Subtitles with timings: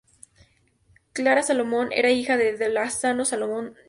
[1.13, 2.69] Clara Salomon era hija de D.
[2.69, 3.79] Lázaro Salomon y Da.